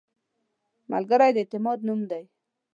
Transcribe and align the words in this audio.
ملګری 0.91 1.31
د 1.33 1.37
اعتماد 1.41 1.79
نوم 1.87 2.01
دی 2.11 2.23